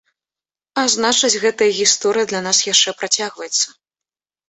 А 0.83 0.85
значыць, 0.93 1.39
гэтая 1.45 1.69
гісторыя 1.81 2.25
для 2.35 2.43
нас 2.49 2.65
яшчэ 2.73 2.99
працягваецца. 3.03 3.67